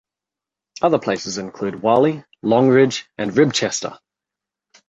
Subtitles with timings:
[0.81, 3.99] Other places include Whalley, Longridge and Ribchester.